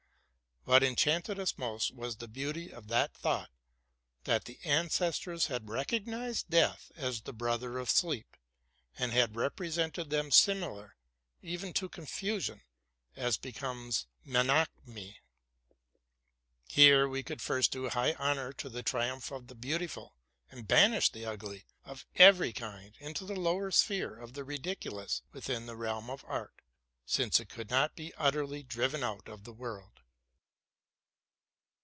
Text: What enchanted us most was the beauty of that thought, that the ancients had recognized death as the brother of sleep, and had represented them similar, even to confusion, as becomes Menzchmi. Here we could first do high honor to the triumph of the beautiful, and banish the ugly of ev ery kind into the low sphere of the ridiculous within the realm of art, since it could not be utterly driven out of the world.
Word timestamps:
What 0.65 0.83
enchanted 0.83 1.39
us 1.39 1.57
most 1.57 1.91
was 1.95 2.17
the 2.17 2.27
beauty 2.27 2.71
of 2.71 2.87
that 2.87 3.15
thought, 3.15 3.49
that 4.25 4.45
the 4.45 4.59
ancients 4.63 5.47
had 5.47 5.67
recognized 5.67 6.51
death 6.51 6.91
as 6.95 7.21
the 7.21 7.33
brother 7.33 7.79
of 7.79 7.89
sleep, 7.89 8.37
and 8.95 9.11
had 9.11 9.35
represented 9.35 10.11
them 10.11 10.29
similar, 10.29 10.95
even 11.41 11.73
to 11.73 11.89
confusion, 11.89 12.61
as 13.15 13.37
becomes 13.37 14.05
Menzchmi. 14.23 15.15
Here 16.67 17.07
we 17.07 17.23
could 17.23 17.41
first 17.41 17.71
do 17.71 17.89
high 17.89 18.13
honor 18.13 18.53
to 18.53 18.69
the 18.69 18.83
triumph 18.83 19.31
of 19.31 19.47
the 19.47 19.55
beautiful, 19.55 20.15
and 20.51 20.67
banish 20.67 21.09
the 21.09 21.25
ugly 21.25 21.65
of 21.85 22.05
ev 22.17 22.39
ery 22.39 22.53
kind 22.53 22.95
into 22.99 23.25
the 23.25 23.35
low 23.37 23.67
sphere 23.71 24.15
of 24.15 24.33
the 24.33 24.43
ridiculous 24.43 25.23
within 25.31 25.65
the 25.65 25.75
realm 25.75 26.07
of 26.11 26.23
art, 26.27 26.61
since 27.03 27.39
it 27.39 27.49
could 27.49 27.71
not 27.71 27.95
be 27.95 28.13
utterly 28.13 28.61
driven 28.61 29.03
out 29.03 29.27
of 29.27 29.43
the 29.43 29.53
world. 29.53 29.87